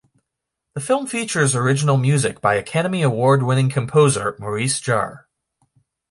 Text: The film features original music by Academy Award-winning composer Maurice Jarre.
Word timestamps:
The 0.73 0.81
film 0.81 1.05
features 1.05 1.55
original 1.55 1.95
music 1.95 2.41
by 2.41 2.55
Academy 2.55 3.03
Award-winning 3.03 3.69
composer 3.69 4.35
Maurice 4.39 4.81
Jarre. 4.81 5.25